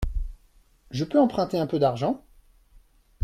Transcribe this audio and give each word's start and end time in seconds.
Je 0.89 1.05
peux 1.05 1.19
emprunter 1.19 1.59
un 1.59 1.67
peu 1.67 1.77
d’argent? 1.77 2.25